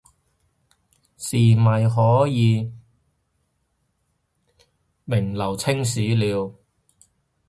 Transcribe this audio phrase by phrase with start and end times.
[1.15, 2.73] 是咪可以
[5.05, 6.51] 名留青史了